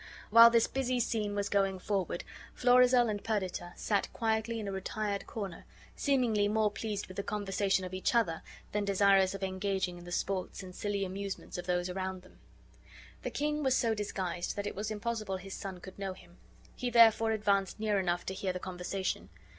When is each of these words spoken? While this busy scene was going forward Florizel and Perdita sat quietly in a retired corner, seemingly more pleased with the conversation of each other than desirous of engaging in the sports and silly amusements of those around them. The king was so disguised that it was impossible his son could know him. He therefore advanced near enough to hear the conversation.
While 0.31 0.49
this 0.49 0.65
busy 0.65 0.99
scene 0.99 1.35
was 1.35 1.47
going 1.47 1.77
forward 1.77 2.23
Florizel 2.55 3.07
and 3.07 3.23
Perdita 3.23 3.73
sat 3.75 4.11
quietly 4.13 4.59
in 4.59 4.67
a 4.67 4.71
retired 4.71 5.27
corner, 5.27 5.63
seemingly 5.95 6.47
more 6.47 6.71
pleased 6.71 7.05
with 7.05 7.17
the 7.17 7.21
conversation 7.21 7.85
of 7.85 7.93
each 7.93 8.15
other 8.15 8.41
than 8.71 8.83
desirous 8.83 9.35
of 9.35 9.43
engaging 9.43 9.99
in 9.99 10.03
the 10.03 10.11
sports 10.11 10.63
and 10.63 10.73
silly 10.73 11.05
amusements 11.05 11.59
of 11.59 11.67
those 11.67 11.87
around 11.87 12.23
them. 12.23 12.39
The 13.21 13.29
king 13.29 13.61
was 13.61 13.77
so 13.77 13.93
disguised 13.93 14.55
that 14.55 14.65
it 14.65 14.73
was 14.73 14.89
impossible 14.89 15.37
his 15.37 15.53
son 15.53 15.79
could 15.79 15.99
know 15.99 16.13
him. 16.13 16.37
He 16.75 16.89
therefore 16.89 17.31
advanced 17.31 17.79
near 17.79 17.99
enough 17.99 18.25
to 18.25 18.33
hear 18.33 18.53
the 18.53 18.59
conversation. 18.59 19.29